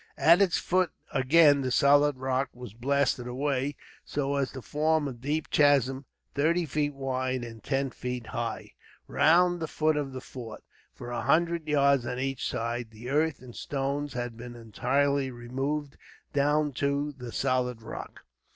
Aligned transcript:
At 0.17 0.41
its 0.41 0.57
foot, 0.57 0.91
again, 1.13 1.61
the 1.61 1.69
solid 1.69 2.17
rock 2.17 2.49
was 2.55 2.73
blasted 2.73 3.27
away, 3.27 3.75
so 4.03 4.33
as 4.35 4.51
to 4.53 4.63
form 4.63 5.07
a 5.07 5.13
deep 5.13 5.51
chasm, 5.51 6.05
thirty 6.33 6.65
feet 6.65 6.95
wide 6.95 7.43
and 7.43 7.63
ten 7.63 7.91
feet 7.91 8.25
high, 8.25 8.71
round 9.05 9.59
the 9.59 9.67
foot 9.67 9.95
of 9.97 10.11
the 10.11 10.19
fort. 10.19 10.63
For 10.91 11.11
a 11.11 11.21
hundred 11.21 11.67
yards 11.67 12.07
on 12.07 12.17
each 12.17 12.47
side, 12.49 12.89
the 12.89 13.11
earth 13.11 13.43
and 13.43 13.55
stones 13.55 14.13
had 14.13 14.35
been 14.35 14.55
entirely 14.55 15.29
removed 15.29 15.97
down 16.33 16.71
to 16.81 17.11
the 17.11 17.31
solid 17.31 17.83
rock. 17.83 18.21